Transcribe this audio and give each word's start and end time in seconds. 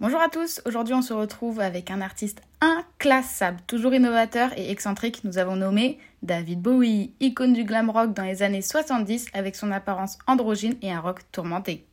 Bonjour 0.00 0.22
à 0.22 0.30
tous, 0.30 0.62
aujourd'hui 0.64 0.94
on 0.94 1.02
se 1.02 1.12
retrouve 1.12 1.60
avec 1.60 1.90
un 1.90 2.00
artiste 2.00 2.40
inclassable, 2.62 3.60
toujours 3.66 3.92
innovateur 3.92 4.50
et 4.56 4.70
excentrique. 4.70 5.24
Nous 5.24 5.36
avons 5.36 5.56
nommé 5.56 5.98
David 6.22 6.62
Bowie, 6.62 7.12
icône 7.20 7.52
du 7.52 7.64
glam 7.64 7.90
rock 7.90 8.14
dans 8.14 8.22
les 8.22 8.42
années 8.42 8.62
70 8.62 9.26
avec 9.34 9.56
son 9.56 9.70
apparence 9.70 10.16
androgyne 10.26 10.76
et 10.80 10.90
un 10.90 11.00
rock 11.00 11.20
tourmenté. 11.32 11.84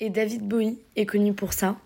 Et 0.00 0.10
David 0.10 0.48
Bowie 0.48 0.80
est 0.96 1.06
connu 1.06 1.34
pour 1.34 1.52
ça. 1.52 1.76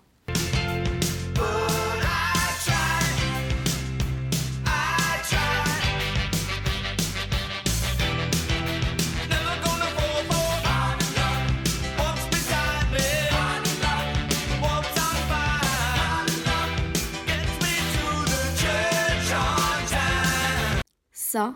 Ça, 21.37 21.53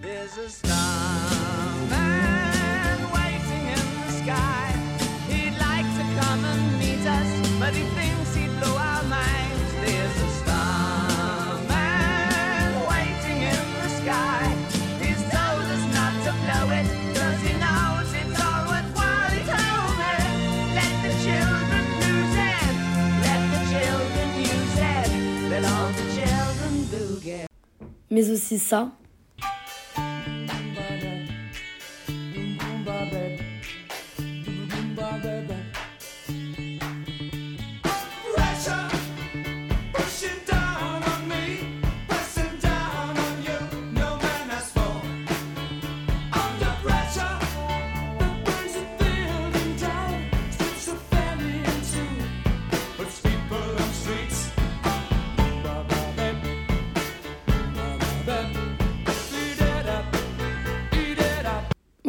There's 0.00 0.36
a 0.36 0.48
starman 0.48 1.31
mais 28.12 28.30
aussi 28.30 28.58
ça. 28.58 28.92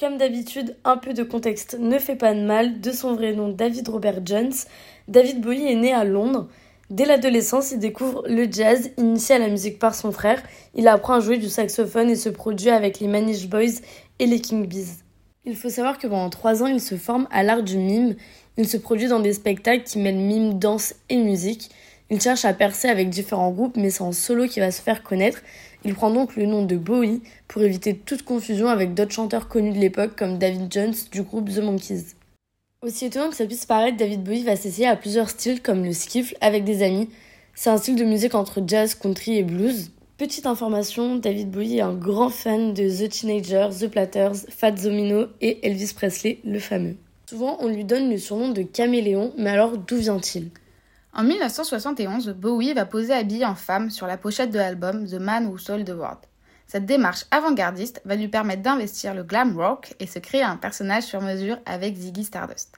comme 0.00 0.16
d'habitude, 0.16 0.76
un 0.84 0.96
peu 0.96 1.12
de 1.12 1.22
contexte 1.22 1.76
ne 1.78 1.98
fait 1.98 2.16
pas 2.16 2.32
de 2.32 2.40
mal. 2.40 2.80
De 2.80 2.90
son 2.90 3.14
vrai 3.14 3.34
nom 3.34 3.50
David 3.50 3.86
Robert 3.86 4.24
Jones, 4.24 4.54
David 5.08 5.42
Bowie 5.42 5.70
est 5.70 5.76
né 5.76 5.92
à 5.92 6.04
Londres. 6.04 6.48
Dès 6.88 7.04
l'adolescence, 7.04 7.70
il 7.72 7.78
découvre 7.78 8.24
le 8.26 8.50
jazz, 8.50 8.90
initié 8.96 9.34
à 9.34 9.38
la 9.38 9.48
musique 9.48 9.78
par 9.78 9.94
son 9.94 10.10
frère. 10.10 10.42
Il 10.74 10.88
apprend 10.88 11.14
à 11.14 11.20
jouer 11.20 11.36
du 11.36 11.50
saxophone 11.50 12.08
et 12.08 12.16
se 12.16 12.30
produit 12.30 12.70
avec 12.70 12.98
les 12.98 13.08
Manish 13.08 13.46
Boys 13.46 13.82
et 14.18 14.26
les 14.26 14.40
King 14.40 14.66
Bees. 14.66 15.04
Il 15.44 15.54
faut 15.54 15.68
savoir 15.68 15.98
que 15.98 16.06
pendant 16.06 16.30
trois 16.30 16.62
ans, 16.62 16.66
il 16.66 16.80
se 16.80 16.96
forme 16.96 17.28
à 17.30 17.42
l'art 17.42 17.62
du 17.62 17.76
mime. 17.76 18.16
Il 18.56 18.66
se 18.66 18.78
produit 18.78 19.08
dans 19.08 19.20
des 19.20 19.34
spectacles 19.34 19.84
qui 19.84 19.98
mêlent 19.98 20.16
mime, 20.16 20.58
danse 20.58 20.94
et 21.10 21.16
musique. 21.16 21.70
Il 22.08 22.20
cherche 22.20 22.44
à 22.46 22.54
percer 22.54 22.88
avec 22.88 23.10
différents 23.10 23.52
groupes, 23.52 23.76
mais 23.76 23.90
c'est 23.90 24.02
en 24.02 24.12
solo 24.12 24.46
qu'il 24.46 24.62
va 24.62 24.70
se 24.70 24.80
faire 24.80 25.02
connaître. 25.02 25.42
Il 25.84 25.94
prend 25.94 26.10
donc 26.10 26.36
le 26.36 26.44
nom 26.44 26.64
de 26.64 26.76
Bowie 26.76 27.22
pour 27.48 27.62
éviter 27.62 27.96
toute 27.96 28.22
confusion 28.22 28.68
avec 28.68 28.92
d'autres 28.92 29.12
chanteurs 29.12 29.48
connus 29.48 29.72
de 29.72 29.78
l'époque 29.78 30.14
comme 30.16 30.38
David 30.38 30.70
Jones 30.70 30.94
du 31.10 31.22
groupe 31.22 31.48
The 31.48 31.62
Monkees. 31.62 32.16
Aussi 32.82 33.06
étonnant 33.06 33.30
que 33.30 33.36
ça 33.36 33.46
puisse 33.46 33.66
paraître, 33.66 33.96
David 33.96 34.22
Bowie 34.22 34.42
va 34.42 34.56
s'essayer 34.56 34.86
à 34.86 34.96
plusieurs 34.96 35.30
styles 35.30 35.62
comme 35.62 35.84
le 35.84 35.92
skiffle 35.92 36.36
avec 36.40 36.64
des 36.64 36.82
amis. 36.82 37.08
C'est 37.54 37.70
un 37.70 37.78
style 37.78 37.96
de 37.96 38.04
musique 38.04 38.34
entre 38.34 38.62
jazz, 38.66 38.94
country 38.94 39.36
et 39.36 39.42
blues. 39.42 39.90
Petite 40.18 40.44
information, 40.44 41.16
David 41.16 41.50
Bowie 41.50 41.78
est 41.78 41.82
un 41.82 41.94
grand 41.94 42.28
fan 42.28 42.74
de 42.74 42.88
The 42.88 43.08
Teenagers, 43.08 43.70
The 43.80 43.88
Platters, 43.88 44.36
Fats 44.50 44.70
Domino 44.72 45.26
et 45.40 45.66
Elvis 45.66 45.94
Presley, 45.94 46.40
le 46.44 46.58
fameux. 46.58 46.96
Souvent, 47.26 47.56
on 47.60 47.68
lui 47.68 47.84
donne 47.84 48.10
le 48.10 48.18
surnom 48.18 48.50
de 48.50 48.62
caméléon, 48.62 49.32
mais 49.38 49.50
alors 49.50 49.78
d'où 49.78 49.96
vient-il? 49.96 50.50
En 51.12 51.24
1971, 51.24 52.28
Bowie 52.30 52.72
va 52.72 52.86
poser 52.86 53.12
habillé 53.12 53.44
en 53.44 53.56
femme 53.56 53.90
sur 53.90 54.06
la 54.06 54.16
pochette 54.16 54.52
de 54.52 54.58
l'album 54.58 55.08
The 55.08 55.14
Man 55.14 55.46
Who 55.46 55.58
Sold 55.58 55.84
the 55.84 55.90
World. 55.90 56.20
Cette 56.68 56.86
démarche 56.86 57.24
avant-gardiste 57.32 58.00
va 58.04 58.14
lui 58.14 58.28
permettre 58.28 58.62
d'investir 58.62 59.12
le 59.12 59.24
glam 59.24 59.56
rock 59.58 59.92
et 59.98 60.06
se 60.06 60.20
créer 60.20 60.44
un 60.44 60.56
personnage 60.56 61.02
sur 61.02 61.20
mesure 61.20 61.58
avec 61.66 61.96
Ziggy 61.96 62.22
Stardust. 62.22 62.76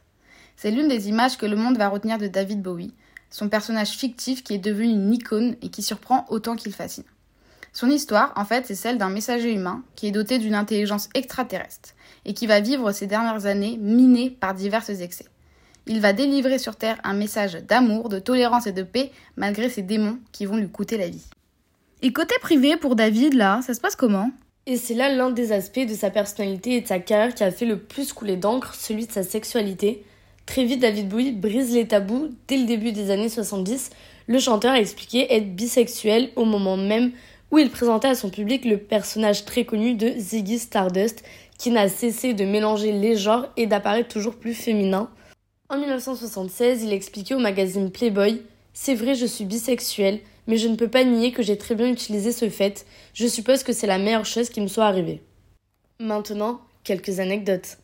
C'est 0.56 0.70
l'une 0.70 0.88
des 0.88 1.10
images 1.10 1.36
que 1.36 1.44
le 1.44 1.56
monde 1.56 1.76
va 1.76 1.88
retenir 1.88 2.16
de 2.16 2.26
David 2.26 2.62
Bowie, 2.62 2.94
son 3.28 3.50
personnage 3.50 3.90
fictif 3.90 4.42
qui 4.42 4.54
est 4.54 4.58
devenu 4.58 4.88
une 4.88 5.12
icône 5.12 5.56
et 5.60 5.68
qui 5.68 5.82
surprend 5.82 6.24
autant 6.30 6.56
qu'il 6.56 6.72
fascine. 6.72 7.04
Son 7.74 7.90
histoire, 7.90 8.32
en 8.36 8.46
fait, 8.46 8.66
c'est 8.66 8.74
celle 8.74 8.96
d'un 8.96 9.10
messager 9.10 9.52
humain 9.52 9.82
qui 9.94 10.06
est 10.06 10.10
doté 10.10 10.38
d'une 10.38 10.54
intelligence 10.54 11.10
extraterrestre 11.12 11.90
et 12.24 12.32
qui 12.32 12.46
va 12.46 12.60
vivre 12.60 12.92
ces 12.92 13.06
dernières 13.06 13.44
années 13.44 13.76
miné 13.76 14.30
par 14.30 14.54
divers 14.54 14.88
excès. 14.88 15.26
Il 15.86 16.00
va 16.00 16.12
délivrer 16.12 16.58
sur 16.58 16.76
Terre 16.76 17.00
un 17.02 17.14
message 17.14 17.54
d'amour, 17.54 18.08
de 18.08 18.18
tolérance 18.18 18.66
et 18.66 18.72
de 18.72 18.82
paix 18.82 19.10
malgré 19.36 19.68
ces 19.68 19.82
démons 19.82 20.18
qui 20.30 20.46
vont 20.46 20.56
lui 20.56 20.68
coûter 20.68 20.96
la 20.96 21.08
vie. 21.08 21.24
Et 22.02 22.12
côté 22.12 22.34
privé 22.40 22.76
pour 22.76 22.96
David, 22.96 23.34
là, 23.34 23.60
ça 23.62 23.74
se 23.74 23.80
passe 23.80 23.96
comment? 23.96 24.30
Et 24.66 24.76
c'est 24.76 24.94
là 24.94 25.12
l'un 25.12 25.30
des 25.30 25.50
aspects 25.50 25.86
de 25.86 25.94
sa 25.94 26.10
personnalité 26.10 26.76
et 26.76 26.80
de 26.80 26.86
sa 26.86 27.00
carrière 27.00 27.34
qui 27.34 27.42
a 27.42 27.50
fait 27.50 27.66
le 27.66 27.78
plus 27.78 28.12
couler 28.12 28.36
d'encre, 28.36 28.74
celui 28.74 29.06
de 29.06 29.12
sa 29.12 29.24
sexualité. 29.24 30.04
Très 30.46 30.64
vite, 30.64 30.80
David 30.80 31.08
Bowie 31.08 31.32
brise 31.32 31.74
les 31.74 31.86
tabous. 31.86 32.30
Dès 32.46 32.58
le 32.58 32.66
début 32.66 32.92
des 32.92 33.10
années 33.10 33.28
70, 33.28 33.90
le 34.28 34.38
chanteur 34.38 34.72
a 34.72 34.80
expliqué 34.80 35.34
être 35.34 35.54
bisexuel 35.54 36.30
au 36.36 36.44
moment 36.44 36.76
même 36.76 37.10
où 37.50 37.58
il 37.58 37.70
présentait 37.70 38.08
à 38.08 38.14
son 38.14 38.30
public 38.30 38.64
le 38.64 38.78
personnage 38.78 39.44
très 39.44 39.64
connu 39.64 39.94
de 39.94 40.12
Ziggy 40.16 40.58
Stardust, 40.58 41.22
qui 41.58 41.70
n'a 41.70 41.88
cessé 41.88 42.32
de 42.32 42.44
mélanger 42.44 42.92
les 42.92 43.16
genres 43.16 43.46
et 43.56 43.66
d'apparaître 43.66 44.08
toujours 44.08 44.36
plus 44.36 44.54
féminin. 44.54 45.10
En 45.72 45.78
1976, 45.78 46.82
il 46.82 46.92
expliquait 46.92 47.34
au 47.34 47.38
magazine 47.38 47.90
Playboy 47.90 48.42
C'est 48.74 48.94
vrai, 48.94 49.14
je 49.14 49.24
suis 49.24 49.46
bisexuel, 49.46 50.20
mais 50.46 50.58
je 50.58 50.68
ne 50.68 50.76
peux 50.76 50.88
pas 50.88 51.02
nier 51.02 51.32
que 51.32 51.42
j'ai 51.42 51.56
très 51.56 51.74
bien 51.74 51.88
utilisé 51.88 52.30
ce 52.30 52.50
fait. 52.50 52.84
Je 53.14 53.26
suppose 53.26 53.62
que 53.62 53.72
c'est 53.72 53.86
la 53.86 53.96
meilleure 53.96 54.26
chose 54.26 54.50
qui 54.50 54.60
me 54.60 54.66
soit 54.66 54.84
arrivée. 54.84 55.22
Maintenant, 55.98 56.60
quelques 56.84 57.20
anecdotes. 57.20 57.78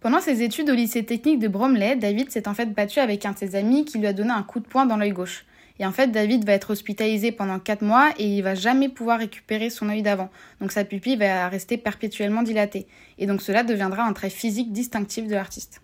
Pendant 0.00 0.20
ses 0.20 0.42
études 0.42 0.68
au 0.68 0.74
lycée 0.74 1.06
technique 1.06 1.38
de 1.38 1.48
Bromley, 1.48 1.96
David 1.96 2.30
s'est 2.30 2.48
en 2.48 2.52
fait 2.52 2.74
battu 2.74 2.98
avec 2.98 3.24
un 3.24 3.32
de 3.32 3.38
ses 3.38 3.56
amis 3.56 3.86
qui 3.86 3.96
lui 3.96 4.08
a 4.08 4.12
donné 4.12 4.32
un 4.32 4.42
coup 4.42 4.60
de 4.60 4.66
poing 4.66 4.84
dans 4.84 4.98
l'œil 4.98 5.12
gauche. 5.12 5.46
Et 5.78 5.86
en 5.86 5.92
fait, 5.92 6.08
David 6.08 6.44
va 6.44 6.52
être 6.52 6.70
hospitalisé 6.70 7.32
pendant 7.32 7.58
4 7.58 7.82
mois 7.82 8.10
et 8.18 8.26
il 8.26 8.42
va 8.42 8.54
jamais 8.54 8.88
pouvoir 8.88 9.18
récupérer 9.18 9.70
son 9.70 9.88
œil 9.88 10.02
d'avant. 10.02 10.30
Donc 10.60 10.72
sa 10.72 10.84
pupille 10.84 11.16
va 11.16 11.48
rester 11.48 11.76
perpétuellement 11.76 12.42
dilatée. 12.42 12.86
Et 13.18 13.26
donc 13.26 13.42
cela 13.42 13.62
deviendra 13.62 14.04
un 14.04 14.12
trait 14.12 14.30
physique 14.30 14.72
distinctif 14.72 15.26
de 15.26 15.34
l'artiste. 15.34 15.80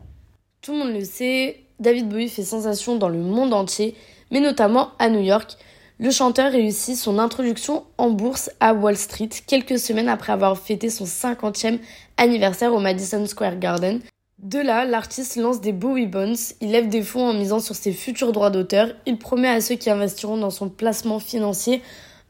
Tout 0.61 0.73
le 0.73 0.79
monde 0.79 0.93
le 0.93 1.05
sait, 1.05 1.61
David 1.81 2.09
Bowie 2.09 2.29
fait 2.29 2.43
sensation 2.43 2.97
dans 2.97 3.09
le 3.09 3.19
monde 3.19 3.55
entier, 3.55 3.95
mais 4.31 4.41
notamment 4.41 4.91
à 4.99 5.09
New 5.09 5.23
York. 5.23 5.57
Le 6.01 6.11
chanteur 6.11 6.53
réussit 6.53 6.97
son 6.97 7.19
introduction 7.19 7.85
en 7.97 8.11
bourse 8.11 8.51
à 8.61 8.73
Wall 8.73 8.97
Street 8.97 9.31
quelques 9.47 9.79
semaines 9.79 10.09
après 10.09 10.33
avoir 10.33 10.57
fêté 10.59 10.91
son 10.91 11.05
50e 11.05 11.81
anniversaire 12.17 12.73
au 12.73 12.79
Madison 12.79 13.27
Square 13.27 13.59
Garden. 13.59 14.01
De 14.39 14.61
là, 14.61 14.85
l'artiste 14.85 15.35
lance 15.35 15.61
des 15.61 15.73
Bowie 15.73 16.07
Bonds, 16.07 16.55
il 16.61 16.71
lève 16.71 16.89
des 16.89 17.03
fonds 17.03 17.31
en 17.31 17.35
misant 17.35 17.59
sur 17.59 17.75
ses 17.75 17.93
futurs 17.93 18.31
droits 18.31 18.51
d'auteur, 18.51 18.91
il 19.05 19.19
promet 19.19 19.49
à 19.49 19.61
ceux 19.61 19.75
qui 19.75 19.91
investiront 19.91 20.37
dans 20.37 20.51
son 20.51 20.69
placement 20.69 21.19
financier 21.19 21.83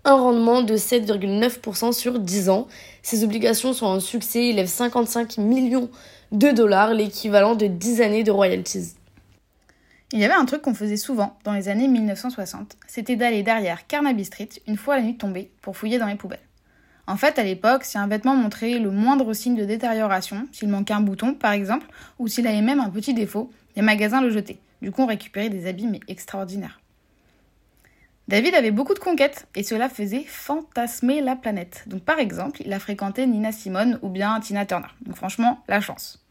un 0.04 0.14
rendement 0.14 0.62
de 0.62 0.74
7,9% 0.74 1.92
sur 1.92 2.18
10 2.18 2.48
ans. 2.48 2.66
Ses 3.02 3.24
obligations 3.24 3.74
sont 3.74 3.92
un 3.92 4.00
succès, 4.00 4.48
il 4.48 4.56
lève 4.56 4.68
55 4.68 5.36
millions 5.36 5.90
de 6.32 6.50
dollars, 6.50 6.94
l'équivalent 6.94 7.54
de 7.54 7.66
10 7.66 8.00
années 8.00 8.24
de 8.24 8.30
royalties. 8.30 8.94
Il 10.12 10.18
y 10.18 10.24
avait 10.24 10.32
un 10.32 10.46
truc 10.46 10.62
qu'on 10.62 10.72
faisait 10.72 10.96
souvent 10.96 11.36
dans 11.44 11.52
les 11.52 11.68
années 11.68 11.88
1960, 11.88 12.78
c'était 12.86 13.16
d'aller 13.16 13.42
derrière 13.42 13.86
Carnaby 13.86 14.24
Street 14.24 14.48
une 14.66 14.78
fois 14.78 14.96
la 14.96 15.02
nuit 15.02 15.18
tombée 15.18 15.50
pour 15.60 15.76
fouiller 15.76 15.98
dans 15.98 16.06
les 16.06 16.14
poubelles. 16.14 16.47
En 17.08 17.16
fait, 17.16 17.38
à 17.38 17.42
l'époque, 17.42 17.84
si 17.84 17.96
un 17.96 18.06
vêtement 18.06 18.36
montrait 18.36 18.78
le 18.78 18.90
moindre 18.90 19.32
signe 19.32 19.56
de 19.56 19.64
détérioration, 19.64 20.46
s'il 20.52 20.68
manquait 20.68 20.92
un 20.92 21.00
bouton 21.00 21.32
par 21.32 21.52
exemple, 21.52 21.86
ou 22.18 22.28
s'il 22.28 22.46
avait 22.46 22.60
même 22.60 22.80
un 22.80 22.90
petit 22.90 23.14
défaut, 23.14 23.50
les 23.76 23.80
magasins 23.80 24.20
le 24.20 24.28
jetaient. 24.28 24.58
Du 24.82 24.92
coup, 24.92 25.00
on 25.00 25.06
récupérait 25.06 25.48
des 25.48 25.66
habits 25.66 25.88
extraordinaires. 26.06 26.82
David 28.28 28.54
avait 28.54 28.72
beaucoup 28.72 28.92
de 28.92 28.98
conquêtes 28.98 29.48
et 29.54 29.62
cela 29.62 29.88
faisait 29.88 30.24
fantasmer 30.26 31.22
la 31.22 31.34
planète. 31.34 31.84
Donc 31.86 32.02
par 32.02 32.18
exemple, 32.18 32.60
il 32.62 32.70
a 32.74 32.78
fréquenté 32.78 33.26
Nina 33.26 33.52
Simone 33.52 33.98
ou 34.02 34.10
bien 34.10 34.38
Tina 34.40 34.66
Turner. 34.66 34.88
Donc 35.00 35.16
franchement, 35.16 35.64
la 35.66 35.80
chance. 35.80 36.22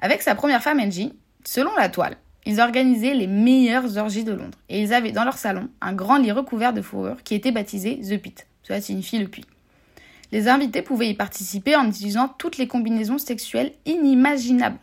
Avec 0.00 0.22
sa 0.22 0.34
première 0.34 0.60
femme 0.60 0.80
Angie, 0.80 1.16
selon 1.44 1.70
la 1.76 1.88
toile, 1.88 2.16
ils 2.46 2.60
organisaient 2.60 3.14
les 3.14 3.28
meilleures 3.28 3.96
orgies 3.96 4.24
de 4.24 4.32
Londres 4.32 4.58
et 4.68 4.82
ils 4.82 4.92
avaient 4.92 5.12
dans 5.12 5.24
leur 5.24 5.38
salon 5.38 5.68
un 5.80 5.92
grand 5.92 6.18
lit 6.18 6.32
recouvert 6.32 6.72
de 6.72 6.82
fourrure 6.82 7.22
qui 7.22 7.36
était 7.36 7.52
baptisé 7.52 8.00
The 8.00 8.20
Pit. 8.20 8.48
Cela 8.64 8.80
signifie 8.80 9.20
le 9.20 9.28
puits. 9.28 9.46
Les 10.30 10.48
invités 10.48 10.82
pouvaient 10.82 11.08
y 11.08 11.14
participer 11.14 11.74
en 11.76 11.88
utilisant 11.88 12.28
toutes 12.38 12.58
les 12.58 12.68
combinaisons 12.68 13.18
sexuelles 13.18 13.72
inimaginables. 13.86 14.78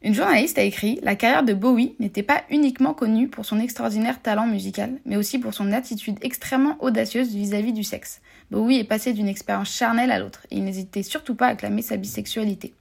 Une 0.00 0.14
journaliste 0.14 0.58
a 0.58 0.62
écrit 0.62 1.00
La 1.02 1.16
carrière 1.16 1.42
de 1.42 1.52
Bowie 1.52 1.96
n'était 1.98 2.22
pas 2.22 2.44
uniquement 2.50 2.94
connue 2.94 3.26
pour 3.26 3.44
son 3.44 3.58
extraordinaire 3.58 4.22
talent 4.22 4.46
musical, 4.46 5.00
mais 5.04 5.16
aussi 5.16 5.40
pour 5.40 5.54
son 5.54 5.72
attitude 5.72 6.18
extrêmement 6.22 6.76
audacieuse 6.78 7.34
vis-à-vis 7.34 7.72
du 7.72 7.82
sexe. 7.82 8.20
Bowie 8.52 8.78
est 8.78 8.84
passé 8.84 9.12
d'une 9.12 9.26
expérience 9.26 9.74
charnelle 9.74 10.12
à 10.12 10.20
l'autre, 10.20 10.46
et 10.52 10.58
il 10.58 10.64
n'hésitait 10.64 11.02
surtout 11.02 11.34
pas 11.34 11.48
à 11.48 11.56
clamer 11.56 11.82
sa 11.82 11.96
bisexualité. 11.96 12.74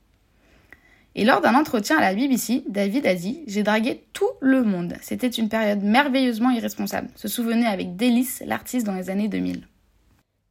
Et 1.15 1.25
lors 1.25 1.41
d'un 1.41 1.55
entretien 1.55 1.97
à 1.97 2.01
la 2.01 2.13
BBC, 2.13 2.63
David 2.69 3.07
a 3.07 3.15
dit 3.15 3.41
J'ai 3.47 3.63
dragué 3.63 4.03
tout 4.13 4.29
le 4.39 4.63
monde. 4.63 4.93
C'était 5.01 5.27
une 5.27 5.49
période 5.49 5.81
merveilleusement 5.81 6.51
irresponsable, 6.51 7.09
se 7.15 7.27
souvenait 7.27 7.65
avec 7.65 7.95
délice 7.95 8.43
l'artiste 8.45 8.85
dans 8.85 8.93
les 8.93 9.09
années 9.09 9.27
2000. 9.27 9.63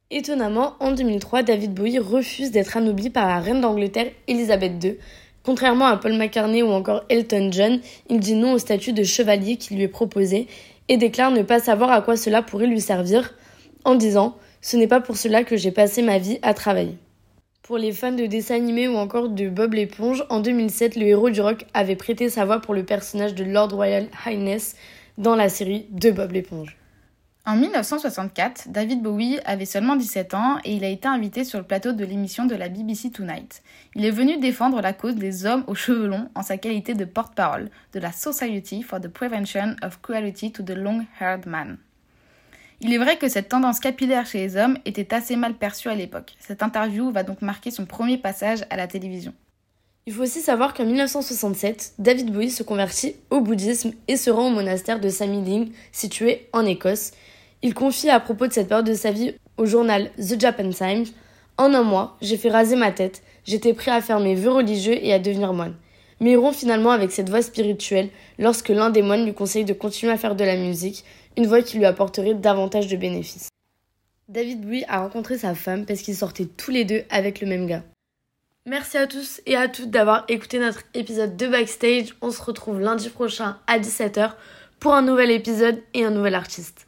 Étonnamment, 0.09 0.75
en 0.79 0.93
2003, 0.93 1.43
David 1.43 1.73
Bowie 1.73 1.99
refuse 1.99 2.51
d'être 2.51 2.77
anobli 2.77 3.09
par 3.09 3.27
la 3.27 3.41
reine 3.41 3.59
d'Angleterre 3.59 4.09
Elisabeth 4.29 4.81
II. 4.81 4.97
Contrairement 5.43 5.87
à 5.87 5.97
Paul 5.97 6.13
McCartney 6.13 6.63
ou 6.63 6.69
encore 6.69 7.03
Elton 7.09 7.49
John, 7.51 7.81
il 8.09 8.21
dit 8.21 8.35
non 8.35 8.53
au 8.53 8.57
statut 8.57 8.93
de 8.93 9.03
chevalier 9.03 9.57
qui 9.57 9.75
lui 9.75 9.83
est 9.83 9.89
proposé 9.89 10.47
et 10.87 10.95
déclare 10.95 11.31
ne 11.31 11.41
pas 11.41 11.59
savoir 11.59 11.91
à 11.91 12.01
quoi 12.01 12.15
cela 12.15 12.41
pourrait 12.41 12.67
lui 12.67 12.79
servir, 12.79 13.35
en 13.83 13.95
disant 13.95 14.37
Ce 14.61 14.77
n'est 14.77 14.87
pas 14.87 15.01
pour 15.01 15.17
cela 15.17 15.43
que 15.43 15.57
j'ai 15.57 15.71
passé 15.71 16.01
ma 16.01 16.19
vie 16.19 16.39
à 16.41 16.53
travailler. 16.53 16.97
Pour 17.61 17.77
les 17.77 17.91
fans 17.91 18.13
de 18.13 18.27
dessins 18.27 18.55
animés 18.55 18.87
ou 18.87 18.95
encore 18.95 19.27
de 19.27 19.49
Bob 19.49 19.73
l'éponge, 19.73 20.23
en 20.29 20.39
2007, 20.39 20.95
le 20.95 21.07
héros 21.07 21.29
du 21.29 21.41
rock 21.41 21.65
avait 21.73 21.97
prêté 21.97 22.29
sa 22.29 22.45
voix 22.45 22.61
pour 22.61 22.73
le 22.73 22.85
personnage 22.85 23.35
de 23.35 23.43
Lord 23.43 23.73
Royal 23.73 24.07
Highness 24.25 24.77
dans 25.17 25.35
la 25.35 25.49
série 25.49 25.85
de 25.89 26.11
Bob 26.11 26.31
l'éponge. 26.31 26.77
En 27.47 27.55
1964, 27.55 28.71
David 28.71 29.01
Bowie 29.01 29.39
avait 29.45 29.63
seulement 29.63 29.95
17 29.95 30.33
ans 30.33 30.57
et 30.65 30.73
il 30.73 30.83
a 30.83 30.89
été 30.89 31.07
invité 31.07 31.45
sur 31.45 31.59
le 31.59 31.63
plateau 31.63 31.93
de 31.93 32.03
l'émission 32.03 32.43
de 32.43 32.55
la 32.55 32.67
BBC 32.67 33.09
Tonight. 33.09 33.63
Il 33.95 34.03
est 34.03 34.11
venu 34.11 34.37
défendre 34.37 34.81
la 34.81 34.91
cause 34.91 35.15
des 35.15 35.45
hommes 35.45 35.63
aux 35.67 35.73
cheveux 35.73 36.07
longs 36.07 36.27
en 36.35 36.43
sa 36.43 36.57
qualité 36.57 36.93
de 36.93 37.05
porte-parole 37.05 37.69
de 37.93 38.01
la 38.01 38.11
Society 38.11 38.83
for 38.83 38.99
the 38.99 39.07
Prevention 39.07 39.77
of 39.81 40.01
Cruelty 40.01 40.51
to 40.51 40.61
the 40.61 40.71
Long-Haired 40.71 41.45
Man. 41.45 41.77
Il 42.81 42.93
est 42.93 42.97
vrai 42.97 43.15
que 43.15 43.29
cette 43.29 43.47
tendance 43.47 43.79
capillaire 43.79 44.25
chez 44.25 44.39
les 44.39 44.57
hommes 44.57 44.77
était 44.83 45.13
assez 45.13 45.37
mal 45.37 45.53
perçue 45.53 45.87
à 45.87 45.95
l'époque. 45.95 46.35
Cette 46.39 46.63
interview 46.63 47.11
va 47.11 47.23
donc 47.23 47.41
marquer 47.41 47.71
son 47.71 47.85
premier 47.85 48.17
passage 48.17 48.65
à 48.69 48.75
la 48.75 48.87
télévision. 48.87 49.33
Il 50.05 50.11
faut 50.11 50.23
aussi 50.23 50.41
savoir 50.41 50.73
qu'en 50.73 50.85
1967, 50.85 51.93
David 51.97 52.29
Bowie 52.29 52.51
se 52.51 52.63
convertit 52.63 53.15
au 53.29 53.39
bouddhisme 53.39 53.93
et 54.09 54.17
se 54.17 54.29
rend 54.29 54.47
au 54.47 54.53
monastère 54.53 54.99
de 54.99 55.07
Samiling, 55.07 55.71
situé 55.93 56.49
en 56.51 56.65
Écosse. 56.65 57.13
Il 57.63 57.73
confie 57.73 58.09
à 58.09 58.19
propos 58.19 58.47
de 58.47 58.53
cette 58.53 58.67
période 58.67 58.85
de 58.85 58.93
sa 58.93 59.11
vie 59.11 59.33
au 59.57 59.65
journal 59.65 60.11
The 60.17 60.39
Japan 60.39 60.69
Times 60.69 61.05
En 61.57 61.73
un 61.73 61.83
mois, 61.83 62.15
j'ai 62.21 62.37
fait 62.37 62.51
raser 62.51 62.75
ma 62.75 62.91
tête, 62.91 63.23
j'étais 63.45 63.73
prêt 63.73 63.91
à 63.91 64.01
faire 64.01 64.19
mes 64.19 64.35
vœux 64.35 64.51
religieux 64.51 64.97
et 65.03 65.11
à 65.11 65.19
devenir 65.19 65.53
moine. 65.53 65.75
Mais 66.19 66.31
il 66.31 66.37
rompt 66.37 66.55
finalement 66.55 66.91
avec 66.91 67.11
cette 67.11 67.29
voix 67.29 67.41
spirituelle 67.41 68.09
lorsque 68.37 68.69
l'un 68.69 68.89
des 68.89 69.01
moines 69.01 69.25
lui 69.25 69.33
conseille 69.33 69.65
de 69.65 69.73
continuer 69.73 70.11
à 70.11 70.17
faire 70.17 70.35
de 70.35 70.43
la 70.43 70.55
musique, 70.55 71.03
une 71.35 71.47
voix 71.47 71.61
qui 71.61 71.77
lui 71.77 71.85
apporterait 71.85 72.33
davantage 72.33 72.87
de 72.87 72.95
bénéfices. 72.95 73.49
David 74.27 74.61
Bowie 74.61 74.85
a 74.87 74.99
rencontré 74.99 75.37
sa 75.37 75.55
femme 75.55 75.85
parce 75.85 76.01
qu'ils 76.01 76.15
sortaient 76.15 76.45
tous 76.45 76.71
les 76.71 76.85
deux 76.85 77.03
avec 77.09 77.41
le 77.41 77.47
même 77.47 77.65
gars. 77.65 77.83
Merci 78.65 78.97
à 78.97 79.07
tous 79.07 79.41
et 79.45 79.55
à 79.55 79.69
toutes 79.69 79.91
d'avoir 79.91 80.25
écouté 80.27 80.59
notre 80.59 80.81
épisode 80.93 81.37
de 81.37 81.47
Backstage. 81.47 82.13
On 82.21 82.31
se 82.31 82.41
retrouve 82.41 82.81
lundi 82.81 83.09
prochain 83.09 83.57
à 83.65 83.79
17h 83.79 84.33
pour 84.79 84.93
un 84.93 85.01
nouvel 85.01 85.31
épisode 85.31 85.81
et 85.93 86.03
un 86.03 86.11
nouvel 86.11 86.35
artiste. 86.35 86.86